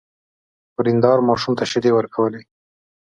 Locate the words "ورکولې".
1.93-2.41